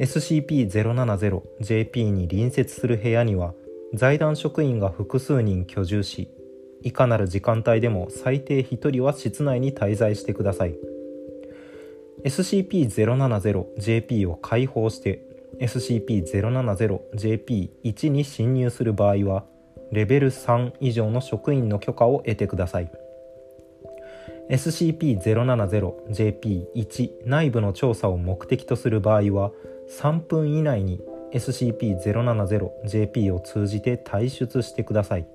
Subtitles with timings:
[0.00, 3.54] SCP-070JP に隣接する部屋には
[3.94, 6.28] 財団職員が複数人居住し
[6.86, 10.76] いかなる時間帯でも最低1人は室内に滞在してください。
[12.24, 15.20] SCP-070JP を開放して
[15.58, 19.46] SCP-070JP1 に侵入する場合は
[19.90, 22.92] レベル3以上の職員の許可を得てください。
[24.48, 29.50] SCP-070JP1 内部の調査を目的とする場合は
[29.90, 31.00] 3分以内に
[31.32, 35.26] SCP-070JP を通じて退出してください。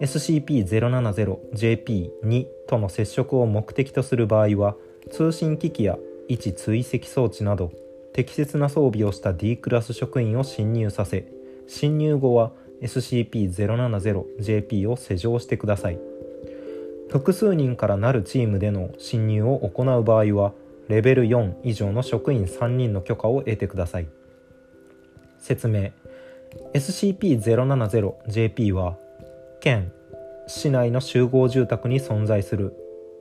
[0.00, 4.76] SCP-070JP2 との接触を目的とする場合は
[5.10, 5.96] 通信機器や
[6.28, 7.72] 位置追跡装置など
[8.12, 11.26] 適切な装備をした D クラス職員を侵入させ
[11.66, 15.98] 侵入後は SCP-070JP を施錠してください。
[17.08, 20.52] 複数人からなるチームでの侵入を行う場合は
[20.88, 24.08] レベル4以上の職員3人の許可を得てください。
[25.38, 25.90] 説明。
[26.74, 28.96] SCP-070JP は
[29.66, 29.90] 県
[30.46, 32.72] 市内の集合住宅に存在する。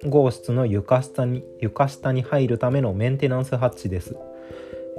[0.05, 4.15] 号室の床下に床下に入るためのメンテナンスハッチです。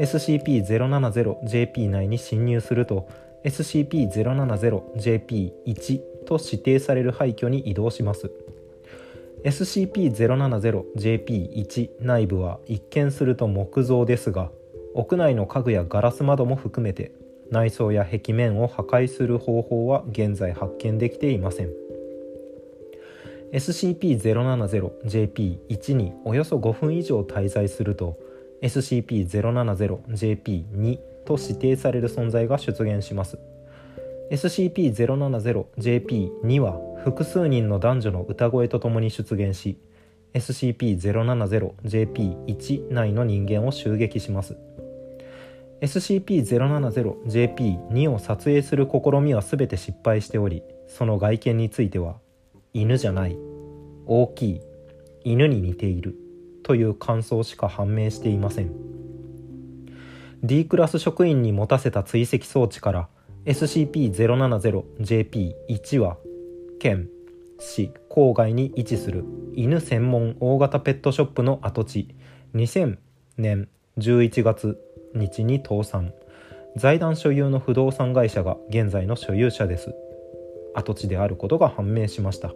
[0.00, 3.08] SCP-070JP 内に侵入すると
[3.44, 8.32] SCP-070JP1 と指定される廃墟に移動します。
[9.44, 14.50] SCP-070JP1 内部は一見すると木造ですが
[14.94, 17.12] 屋内の家具やガラス窓も含めて
[17.50, 21.70] 内装や壁面を破壊する方法は現在発見できていません。
[23.52, 28.18] SCP-070JP1 におよそ5分以上滞在すると
[28.62, 33.38] SCP-070JP2 と指定される存在が出現します。
[34.30, 39.78] SCP-070JP2 は複数人の男女の歌声とともに出現し
[40.34, 44.58] SCP-070JP1 内の人間を襲撃します。
[45.80, 52.16] SCP-070JP2 を撮影する試みは全て失敗しておりその外見については
[52.72, 53.36] 犬じゃない
[54.06, 54.60] 大きい
[55.24, 56.14] 犬に似ている
[56.62, 58.72] という感想しか判明していません。
[60.42, 63.08] D クラス職員に持たせた追跡装置から
[63.46, 66.18] SCP-070JP1 は
[66.78, 67.08] 県
[67.58, 72.14] 市郊外に位置する犬専門大型ペットショップの跡地。
[72.54, 72.98] 2000
[73.38, 74.78] 年11月
[75.18, 76.12] 日に倒産。
[76.76, 79.94] 財団所有の不動産会社が現在の所有者です。
[80.74, 82.52] 跡地であることが判明しました。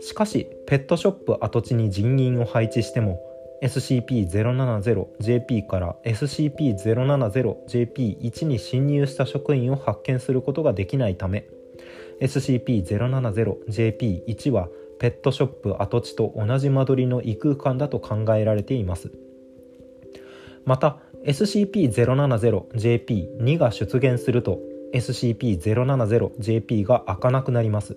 [0.00, 3.20] しかしペットショップ跡地に人員を配置しても
[3.62, 11.48] SCP-070JP から SCP-070JP1 に侵入した職員を発見することができないため
[12.20, 14.68] SCP-070JP1 は
[15.00, 19.10] ペットショップ跡地と同じ間取りの異空間だと考えられています。
[20.64, 24.60] また SCP-070JP2 が出現すると
[24.94, 27.96] SCP-070JP が開かなくなります。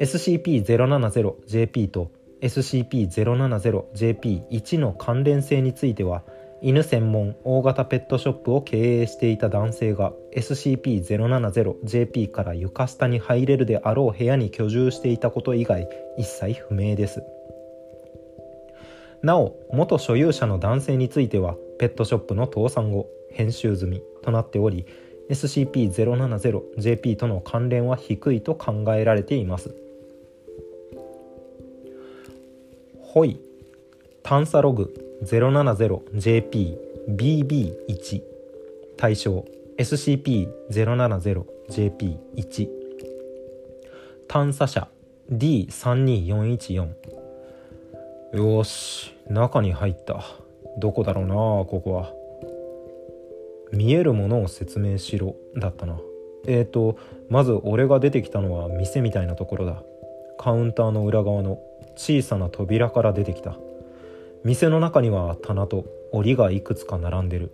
[0.00, 6.22] SCP-070JP と SCP-070JP1 の関連性については
[6.62, 17.22] 犬専門大型ペットショップを経営していた男性が SCP-070JP から床下に入れるであろう部屋に居住していたこと以外一切不明です。
[19.24, 24.84] なお元所有者の男性についてはペットショップの倒産後編集済みとなっており
[25.30, 29.74] SCP-070JP との関連は低いと考えられています。
[33.00, 33.40] ホイ
[34.22, 34.92] 探査ログ
[35.22, 38.22] 070JPBB1
[38.98, 39.46] 対象。
[39.78, 42.68] SCP-070JP1
[44.28, 44.88] 探査車
[45.32, 46.88] D32414
[48.34, 49.13] よし。
[49.28, 50.24] 中に入った。
[50.78, 52.12] どこだろうなここは。
[53.72, 55.98] 見えるものを説明しろだったな。
[56.46, 56.98] えーと
[57.30, 59.82] まず俺が出てきたのは店みたいなところだ。
[60.38, 61.58] カウンターの裏側の
[61.96, 63.56] 小さな扉から出てきた。
[64.44, 67.50] 店の中には棚と檻がいくつか並んでる。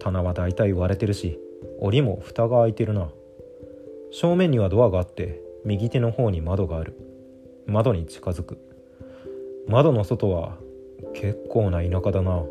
[0.00, 1.38] 棚はだいたい割れてるし
[1.80, 3.10] 檻も蓋が開いてるな。
[4.10, 6.98] 正面にはドアがあって右手の方に窓がある。
[7.66, 8.58] 窓に近づく。
[9.68, 10.56] 窓の外は
[11.14, 12.44] 結構な田舎だな。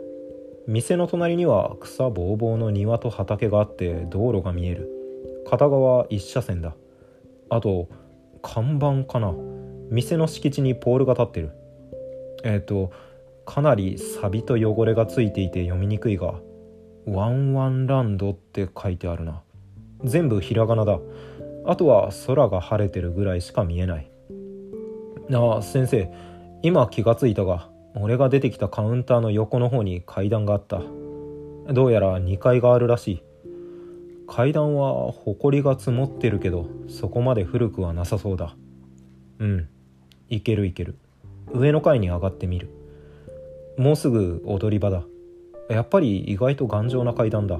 [0.67, 4.89] 店の隣には草ぼうぼうの庭と畑があって道路が見える。
[5.49, 6.75] 片側一車線だ。
[7.49, 7.87] あと
[8.41, 9.33] 看板かな。
[9.89, 11.51] 店の敷地にポールが立ってる。
[12.43, 12.91] えっ、ー、と
[13.45, 16.35] かなりサビと汚れがついていて読みにくいが
[17.07, 19.41] 「ワンワンランド」って書いてあるな。
[20.03, 20.99] 全部ひらがなだ。
[21.65, 24.11] あとは空が晴れてるぐらいしか見えない。
[25.33, 26.11] ああ先生
[26.61, 27.69] 今気がついたが。
[27.99, 30.81] 俺が出てきたカウンターの横の方に階段があった。
[31.73, 33.23] どうやら2階があるらしい。
[34.27, 38.55] 階段は埃が積もってるけどそこまで古くはなさそうだ。
[39.39, 39.69] うん。
[40.29, 40.95] いけるいける。
[41.53, 42.69] 上の階に上がってみる。
[43.77, 45.03] もうすぐ踊り場だ。
[45.69, 47.59] やっぱり意外と頑丈な階段だ。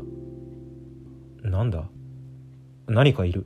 [1.44, 1.90] なんだ？
[2.88, 3.46] 何かいる。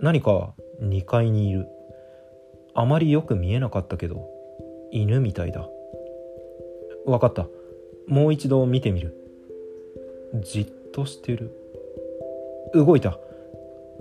[0.00, 1.68] 何か2階にいる。
[2.74, 4.28] あまりよく見えなかったけど
[4.90, 5.68] 犬みたいだ。
[7.10, 7.46] 分かった。
[8.06, 9.14] もう一度見てみる。
[10.36, 11.50] じっとしてる。
[12.74, 13.18] 動いた。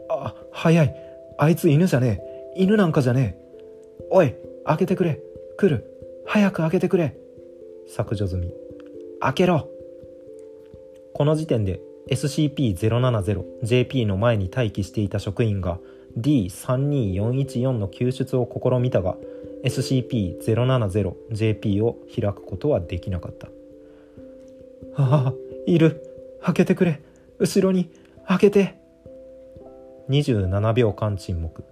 [0.10, 0.96] あ早い。
[1.38, 2.22] あいつ犬じゃね
[2.56, 2.62] え。
[2.64, 3.48] 犬なんかじゃねえ。
[4.10, 5.20] おい開けてくれ。
[5.58, 5.86] 来る。
[6.26, 7.16] 早く開けてくれ。
[7.88, 8.54] 削除済み。
[9.20, 9.70] 開けろ。
[11.14, 11.80] この時点で
[12.12, 15.80] SCP-070JP の前に待機していた職員が
[16.18, 19.18] D32414 の救出を試みたが
[19.64, 23.48] SCP-070JP を開くことはできなかった。
[24.96, 25.34] ああ
[25.66, 26.04] いる。
[26.42, 27.02] 開けてくれ。
[27.40, 27.90] 後ろに。
[28.28, 28.76] 開けて。
[30.10, 31.64] 27秒間沈黙。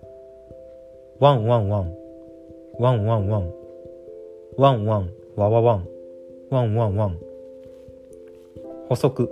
[1.20, 1.94] ワンワンワン。
[2.80, 3.54] ワンワンワン。
[4.58, 5.10] ワンワン。
[5.36, 5.88] ワワワン。
[6.50, 7.18] ワンワンワン。
[8.90, 9.30] 補足。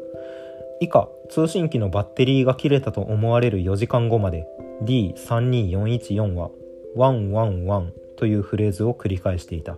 [0.79, 4.47] 以下通信機のバッテリーが切れたと思われる4時間後まで。
[4.83, 6.49] D32414 は
[6.95, 7.93] ワンワンワン。
[8.23, 9.77] というフレーズを繰り返していた。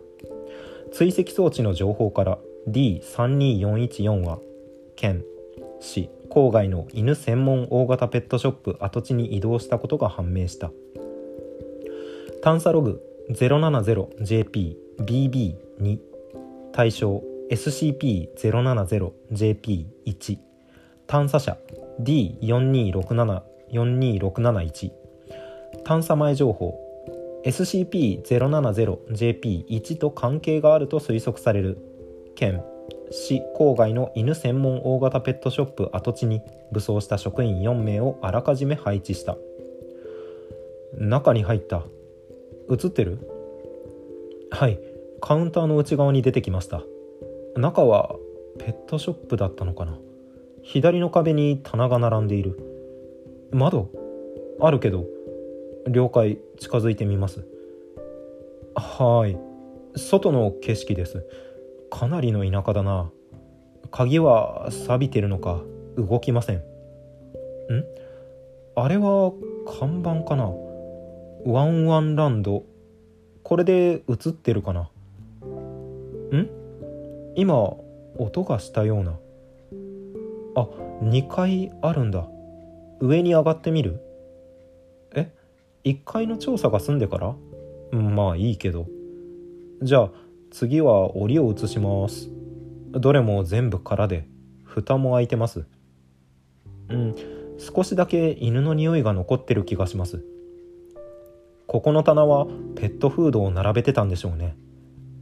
[0.91, 2.37] 追跡装置の情報から
[2.69, 4.37] D32414 は
[4.95, 5.23] 県
[5.79, 10.69] 市郊外の犬専門大型ペットショップ跡地に移動したことが判明した。
[12.43, 13.01] 探査ログ
[13.31, 15.99] 070JPBB2
[16.71, 20.37] 対象 SCP-070JP1
[21.07, 21.57] 探査者
[21.99, 24.91] D4267-42671
[25.83, 26.84] 探査前情報
[27.45, 31.77] SCP-070JP1 と関係があると推測される。
[32.35, 32.63] 県。
[33.11, 33.43] 市。
[33.55, 39.37] 郊外の犬専門大型ペットショップ跡地に武装した職員4名をあらかじめ配置した。
[40.97, 41.83] 中に入った。
[42.69, 43.19] 映ってる？
[44.49, 44.79] はい。
[45.21, 46.81] カウンターの内側に出てきました。
[47.55, 48.15] 中は
[48.57, 49.99] ペットショップだったのかな？
[50.63, 52.57] 左の壁に棚が並んでいる。
[53.51, 53.91] 窓。
[54.59, 55.05] あるけど
[55.87, 57.45] 了解近づいてみます。
[58.75, 59.37] はい。
[59.97, 61.25] 外の景色です。
[61.89, 63.11] かなりの田舎だな。
[63.91, 65.61] 鍵は錆びてるのか
[65.95, 66.57] 動きません。
[66.57, 66.61] ん？
[68.75, 69.31] あれは
[69.79, 70.51] 看板かな。
[71.45, 72.63] ワンワンランド。
[73.43, 74.89] これで映ってるかな。
[75.41, 76.49] ん？
[77.35, 77.55] 今
[78.17, 79.19] 音がしたような。
[80.55, 80.67] あ
[81.03, 82.27] 2階あるんだ。
[82.99, 84.01] 上に上がってみる？
[85.85, 87.35] 1階の調査が済んでから？
[87.91, 88.87] まあいいけど。
[89.83, 90.11] じゃあ
[90.51, 92.29] 次は檻を移します。
[92.91, 94.27] どれも全部空で。
[94.63, 95.65] 蓋も開いてます。
[96.89, 97.15] うん。
[97.59, 100.25] 少しだけ犬の匂いが残ってる気がします。
[101.67, 102.45] ここの棚は
[102.75, 104.57] ペットフードを並べてたんでしょうね。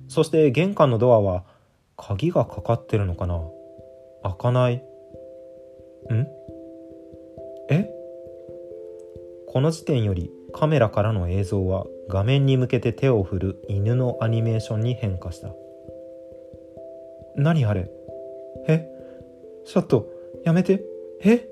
[0.08, 1.44] そして玄関のドアは
[1.98, 3.42] 鍵がかかってるのかな？
[4.24, 4.76] 開かない。
[4.78, 4.82] ん？
[7.70, 7.90] え？
[9.48, 15.54] この時点よりカメラからの映像は画面に向けて手を振る犬のアニメーションに変化した。
[17.36, 17.90] 何あれ？
[18.68, 18.88] え？
[19.66, 20.08] ちょっと
[20.46, 20.84] やめて。
[21.24, 21.50] え？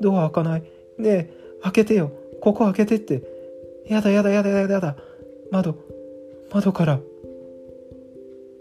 [0.00, 0.62] ドア開かない。
[0.98, 1.30] ねえ
[1.62, 2.12] 開けてよ。
[2.40, 3.22] ここ開けてって。
[3.86, 4.96] やだやだやだやだやだ。
[5.50, 5.74] 窓。
[6.52, 7.00] 窓から。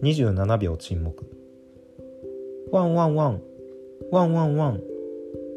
[0.01, 1.25] 27秒沈黙。
[2.71, 3.41] ワンワンワン。
[4.11, 4.81] ワンワンワン。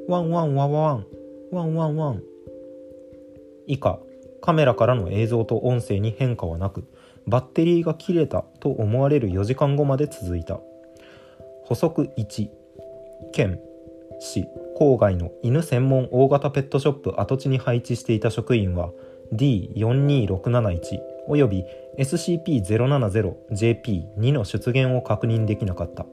[0.09, 1.07] ワンワンワンワン。
[1.51, 2.23] ワンワンワン。
[3.67, 4.01] 以下。
[4.41, 6.85] カメラからの映像と音声に変化はなく
[7.27, 10.61] バッテリーが切れたと思われる4時間後まで続いた。
[11.65, 12.49] 補足1
[13.33, 13.61] 県
[14.21, 14.47] 市
[14.79, 18.91] 郊外の犬専門大型ペットショップ跡地に配置していた職員は
[19.35, 20.81] D42671
[21.27, 21.65] および
[21.99, 26.07] SCP-070JP2 の出現を確認できなかった。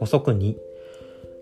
[0.00, 0.56] 補足2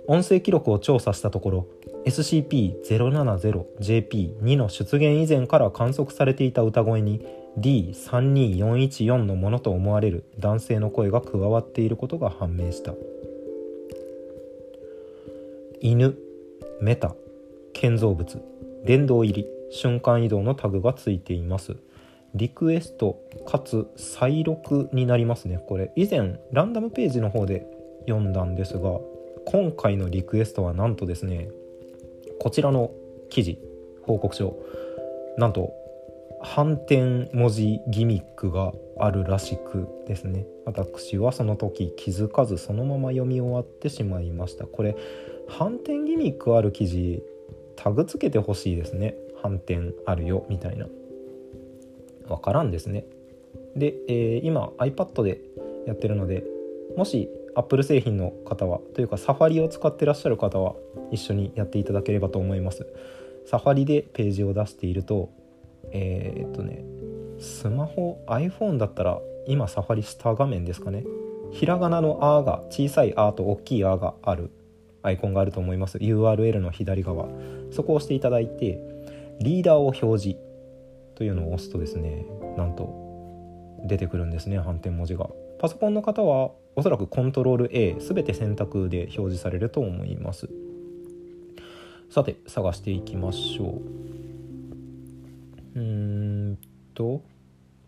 [0.06, 1.66] 音声記録を調査したところ
[2.06, 7.24] SCP-070JP2 の出現以前から観測されていた歌声に
[7.58, 12.94] D32414 のものと思われる男性の声が加わっていることが判明した。
[15.80, 16.16] 犬
[16.80, 17.14] メタ
[17.72, 18.42] 建造物
[18.86, 21.76] 殿堂入り瞬間移動のタグがついています。
[22.34, 25.92] リクエストかつ再録になりますねこれ。
[25.94, 27.66] 以前ランダムページの方で
[28.06, 28.98] 読んだんですが
[29.46, 31.48] 今回のリクエストはなんとですね
[32.44, 32.90] こちらの
[33.30, 33.58] 記事
[34.02, 34.54] 報告書
[35.38, 35.72] なんと
[36.42, 40.44] 反転文字ギミックがあるらしくですね。
[40.66, 44.66] 私はその時気づかずそのまま読み終わってしまいました。
[44.66, 44.94] これ
[45.48, 47.22] 反転ギミックある記事
[47.76, 49.14] タグつけてほしいですね。
[49.42, 50.86] 反転あるよみたいな。
[52.28, 53.06] わからんですね。
[53.74, 55.40] で、えー、今 iPad で
[55.86, 56.44] やってるので
[56.94, 60.74] もし Apple 製品の方はというかサファリを使ってらっしゃる方は
[61.10, 62.86] 一緒にやっていただければと思います。
[63.46, 65.30] サファリでページを出していると
[65.92, 66.84] えー、っとね
[67.38, 71.04] スマホ iPhone だったら今サファリ下画面ですかね。
[71.52, 74.50] ひらがなの「あ」が小さい「あ」と大きい「あ」がある
[75.02, 75.98] アイコンがあると思います。
[75.98, 77.28] URL の左側。
[77.70, 78.80] そこを押していただいて
[79.40, 80.38] リーダーを表示
[81.14, 82.88] というのを押すとですねなんと
[83.84, 85.28] 出てくるんですね反転文字が。
[85.64, 90.50] パソコンの方はおそらくコントロール A 全て選択で表示されると思います。
[92.10, 93.80] さて探していきましょ
[95.74, 95.78] う。
[95.78, 95.80] うー
[96.50, 96.58] ん
[96.92, 97.22] と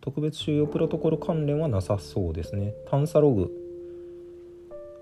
[0.01, 2.73] 特別収容プロトコル関連はなさそうですね。
[2.91, 3.51] 探査ログ。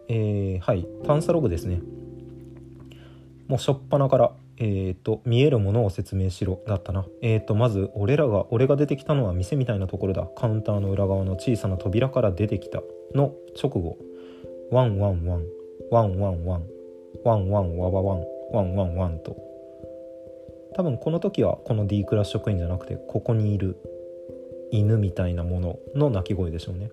[0.08, 1.80] えー、はい探査ログですね。
[3.46, 7.06] もう初っ端からえーと、見えるものを説明しろだったな。
[7.22, 10.28] えーと、まず俺らが俺が出てきたのは店みたいなところだ。
[10.36, 12.82] カウンターの裏側の小さな扉から出てきた。
[13.14, 13.98] の直後。
[14.70, 15.44] ワンワンワン、
[15.90, 16.66] ワンワンワン、
[17.24, 19.36] ワンワンワワワン、ワンワンワンと。
[20.74, 23.76] 多分この時はこの D クラス職員じゃなくてここにいる
[24.72, 26.90] 犬みたいなものの鳴き声でしょうね。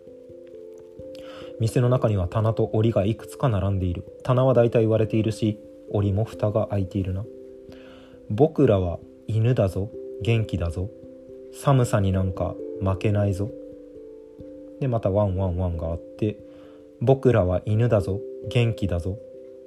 [1.59, 4.05] 店の中には棚と檻がいくつか並んでいる。
[4.23, 5.59] 棚は大体割れているし
[5.91, 7.25] 檻も蓋が開いているな。
[8.33, 8.97] 僕らは
[9.27, 9.91] 犬だぞ。
[10.21, 10.89] 元気だぞ。
[11.53, 13.51] 寒さになんか負けないぞ。
[14.79, 16.37] でまたワンワンワンがあって
[17.01, 18.21] 僕らは犬だぞ。
[18.49, 19.17] 元気だぞ。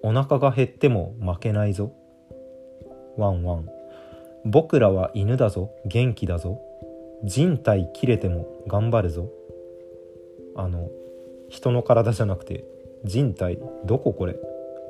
[0.03, 1.93] お腹が減っても負けないぞ。
[3.19, 3.69] ワンワン。
[4.47, 5.71] 僕らは犬だぞ。
[5.85, 6.59] 元気だぞ。
[7.23, 9.29] 靭帯切れても頑張るぞ。
[10.57, 10.89] あの
[11.51, 12.65] 人の体じゃなくて
[13.05, 14.37] 靭帯どここれ？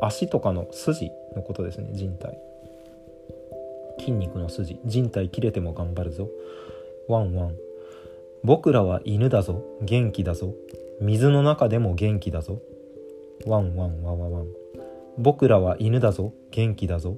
[0.01, 2.39] 足とかの筋のことですね靭帯。
[3.99, 6.29] 筋肉の筋靭帯切れても頑張るぞ。
[7.09, 7.57] ワンワン。
[8.43, 9.63] 僕らは犬だぞ。
[9.83, 10.55] 元気だぞ。
[11.01, 12.61] 水の中でも元気だぞ。
[13.47, 14.03] ワンワン。
[14.03, 14.33] ワンワン。
[14.33, 14.47] ワン
[15.19, 16.33] 僕らは犬だぞ。
[16.51, 17.17] 元気だぞ。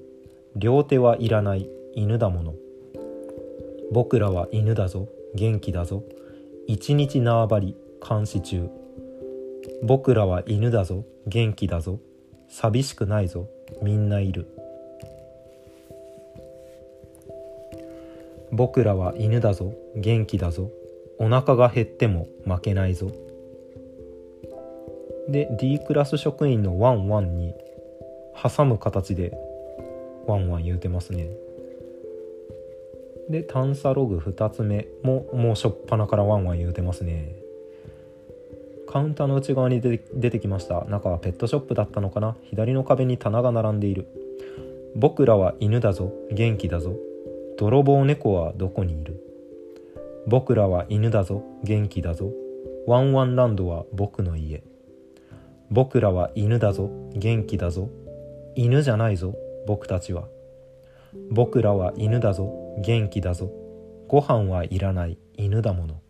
[0.55, 1.69] 両手はいらない。
[1.95, 2.55] 犬だもの。
[3.93, 5.09] 僕らは犬だぞ。
[5.35, 6.03] 元気だぞ。
[6.67, 7.77] 一日縄張り。
[8.07, 8.69] 監視中。
[9.83, 11.05] 僕らは犬だぞ。
[11.27, 11.99] 元気だぞ。
[12.49, 13.49] 寂しくないぞ。
[13.83, 14.56] みんないる。
[18.57, 19.75] 僕らは犬だぞ。
[19.95, 20.71] 元気だぞ。
[21.19, 23.13] お腹が減っても負けないぞ。
[25.29, 27.55] で D クラス職員のワンワンに
[28.35, 29.37] 挟む形で
[30.27, 31.29] ワンワン言うてますね。
[33.29, 37.35] で探査ログ2つ目ももう初っ端からワンワン言うてますね。
[38.89, 40.85] カウンターの内側に出て出てきました。
[40.85, 42.39] 中はペットショップだったのかな。
[42.45, 44.07] 左の壁に棚が並んでいる。
[44.95, 46.11] 僕らは犬だぞ。
[46.33, 46.97] 元気だぞ。
[47.59, 49.23] 泥棒猫はどこにいる？
[50.27, 52.31] 僕らは犬だぞ元気だぞ。
[52.87, 54.63] ワンワンランドは僕の家。
[55.71, 57.89] 僕らは犬だぞ元気だぞ。
[58.55, 59.35] 犬じゃないぞ
[59.67, 60.29] 僕たちは。
[61.31, 62.53] 僕らは犬だぞ
[62.85, 63.51] 元気だぞ。
[64.07, 66.01] ご飯はいらない犬だもの。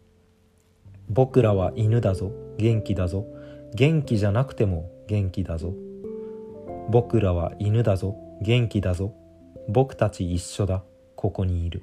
[1.08, 3.24] 僕らは犬だぞ元気だぞ。
[3.72, 5.72] 元気じゃなくても元気だぞ。
[6.90, 9.14] 僕らは犬だぞ元気だぞ。
[9.68, 10.82] 僕たち一緒だ。
[11.16, 11.82] ここにいる。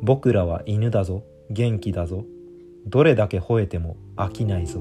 [0.00, 1.24] 僕らは犬だぞ。
[1.50, 2.24] 元気だぞ。
[2.86, 4.80] どれだけ吠えても飽きないぞ。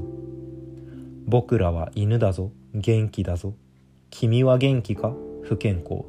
[1.25, 2.51] 僕らは犬だぞ。
[2.73, 3.53] 元気だぞ。
[4.09, 5.13] 君は元気か？
[5.41, 6.03] 不健康。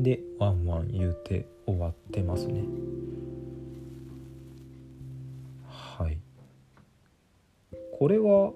[0.00, 2.64] でワンワン言うて終わってますね。
[5.68, 6.18] はい。
[7.98, 8.52] これは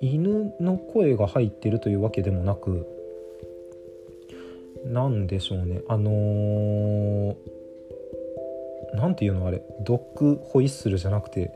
[0.00, 2.86] 犬の声が入ってるというわけでもなく
[4.84, 5.80] 何でしょうね。
[5.88, 7.36] あのー、
[8.94, 9.62] なんていうのあれ。
[9.80, 11.52] ドッグホイッスルじゃなくて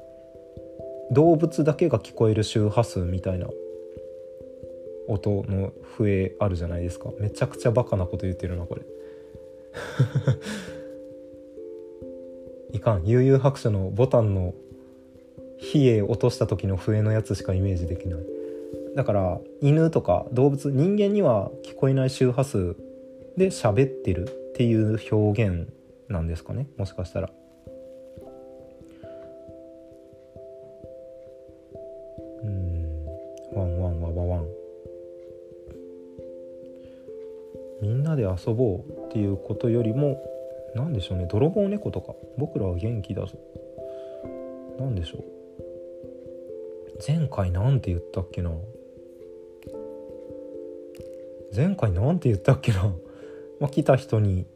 [1.11, 3.47] 動物だけが聞こえる周波数みたいな
[5.09, 7.11] 音の笛あるじゃないですか。
[7.21, 8.83] めちゃくちゃバカなこと言ってるなこれ。
[12.73, 13.07] いかん。
[13.07, 14.55] 悠々白書のボタンの
[15.59, 18.21] 火へ落とした時の笛のやつしかイメージできない。
[18.97, 22.77] だから犬とか動物人間には聞こえない周波数
[23.37, 25.69] で喋ってるっていう表現
[26.09, 26.69] なんですかね？
[26.77, 27.31] もしかしたら。
[32.43, 33.07] うん。
[33.55, 34.47] ワンワンワワワン。
[37.83, 38.79] みんなで遊ぼう
[39.09, 40.23] っていうことよりも
[40.75, 41.27] 何でしょうね？
[41.31, 42.15] 泥棒猫とか。
[42.39, 43.39] 僕らは元気だぞ。
[44.79, 45.25] 何でしょう？
[47.07, 48.51] 前回なんて言ったっけな？
[51.55, 52.95] 前回なんて言ったっけな、
[53.61, 54.47] まあ、来た人に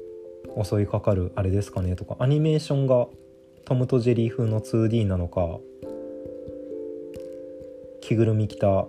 [0.62, 3.06] 襲いかかるあれですかねとかアニメーションが
[3.64, 5.58] トムとジェリー風の 2D なのか
[8.00, 8.86] 着ぐるみ着た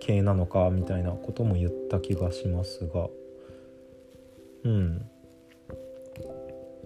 [0.00, 3.08] 系なのかみたいなことも言った気がしますが。
[4.64, 5.06] うん。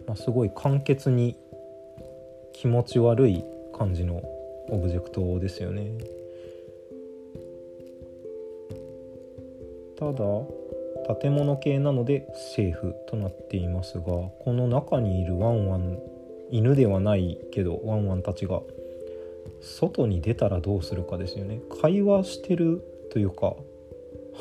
[0.06, 1.36] まあ、すごい簡潔に
[2.52, 3.42] 気持ち悪い
[3.76, 4.22] 感じの
[4.68, 5.92] オブジェクトですよね。
[9.96, 10.18] ただ
[11.04, 15.98] 建物系なのでセーフとなっていますがこの中にいるワンワン
[16.50, 18.60] 犬ではないけどワンワンたちが
[19.60, 21.60] 外に出たらどうするかですよね。
[21.80, 23.54] 会話してるというか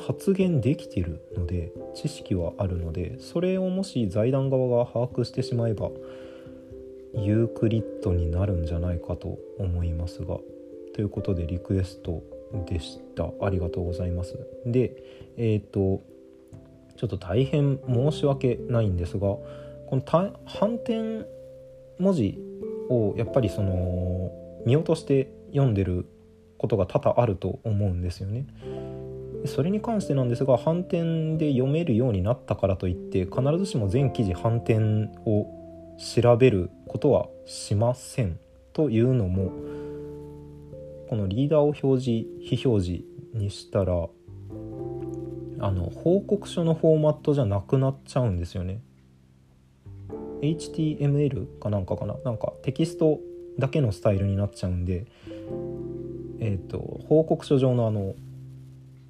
[0.08, 5.92] 発言できてるので知識はあるのでそれをもし財団側が把握してしまえば
[7.14, 10.38] ユークリッドになるんじゃないかと思いますが
[10.96, 12.24] ということでリクエスト
[12.68, 13.32] でした。
[13.42, 14.38] ありがとうございます。
[14.66, 15.04] で
[15.38, 16.04] えっ、ー、と
[16.96, 19.46] ちょっと大変申し訳ないんですがこ
[19.92, 20.02] の
[20.46, 21.26] 反転
[22.00, 22.40] 文字
[22.90, 24.32] をやっぱりその
[24.66, 26.06] 見落として読んでる
[26.58, 28.46] ことが多々あると思うんですよね。
[29.46, 35.48] それに関してなんですが反転で読めるようになったからといって必ずしも全記事反転を
[35.98, 38.40] 調べることはしません
[38.72, 39.52] というのも
[41.10, 44.08] このリーダーを表示非表示にしたら
[45.64, 48.82] あの報告書のフォーマットじゃなくなっちゃうんですよね。
[50.42, 52.16] HTML かなんかかな。
[52.26, 53.22] なんかテキスト
[53.58, 55.06] だけのスタイルになっちゃうんで
[56.42, 58.14] えっ、ー、と報告書上のあの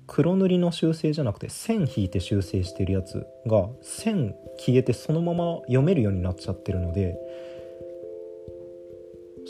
[0.05, 7.17] 黒塗りの修正じゃなくて線引いて修正してるやつが線消えてそのまま読めるようになっちゃってるので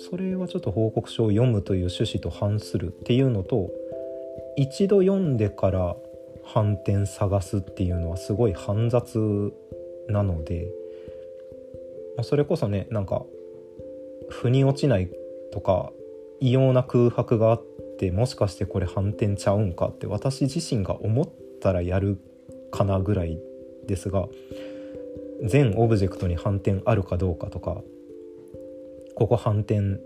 [0.10, 3.72] それはちょっと報告書を読むという趣旨と反するっていうのと
[4.56, 5.96] 一度読んでから
[6.46, 9.54] 反転探すっていうのはすごい煩雑
[10.08, 10.68] なので
[12.22, 13.24] それこそねなんか
[14.30, 15.10] 腑に落ちない
[15.52, 15.92] とか
[16.40, 17.64] 異様な空白があっ
[17.98, 21.30] てもしかしてこれ反転ちゃうんかって私自身が思っ
[21.62, 22.20] たらやる
[22.72, 23.40] かなぐらい
[23.88, 24.28] ですが
[25.44, 27.82] 全オブジェクトに反転あるかどうかとか
[29.16, 30.00] ここ反転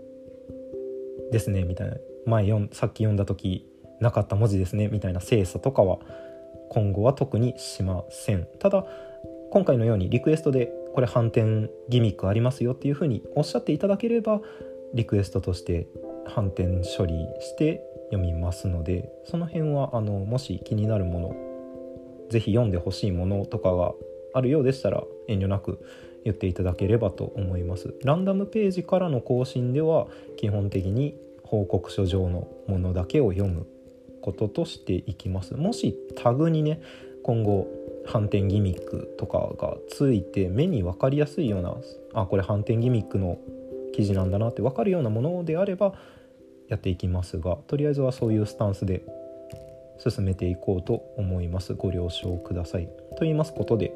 [1.32, 1.96] ですねみたいな。
[2.28, 3.66] 前さっき読んだ時
[4.00, 5.98] なかった文字ですねみたいな精査とかは
[6.68, 8.84] 今後は特にしませんただ
[9.50, 14.40] 今回のようにリクエストでこれ反転ギミックありますよっていうふうにおっしゃっていただければ
[14.94, 15.86] リクエストとして
[16.26, 21.36] 反転処理して読みますのでその辺はあのもし気になるもの
[22.30, 23.92] 是非読んでほしいものとかが
[24.34, 25.84] あるようでしたら遠慮なく
[26.24, 27.94] 言っていただければと思います。
[28.04, 33.66] ランダムページからの更新では基本的に報告書上のものだけを読む。
[34.28, 35.54] こととしていきます。
[35.54, 36.80] もしタグにね
[37.22, 37.66] 今後
[38.06, 41.74] 反転ギミックとかがついて目に分かりやすいような
[42.14, 43.38] あこれ反転ギミックの
[43.94, 45.94] 記事なんだなって分かるようなものであれば
[46.68, 49.02] やっていきますがとりあえずはそういうスタンスで
[49.98, 51.74] 進めていこうと思います。
[51.74, 52.86] ご了承ください。
[52.86, 53.92] と言いますことで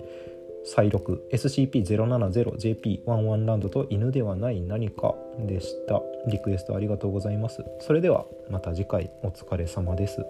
[0.64, 1.28] 再録。
[1.32, 6.02] SCP-070JP11 ランドと犬ではない何かでした。
[6.26, 7.64] リクエストありがとうございます。
[7.80, 10.24] それではまた次回お疲れ様です。